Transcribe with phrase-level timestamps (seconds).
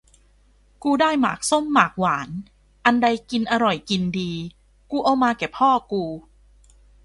[0.83, 2.29] กูได้หมากส้มหมากหวาน
[2.85, 4.31] อันใดกินอร่อยกินดี
[4.91, 6.03] กูเอามาแก่พ่อกู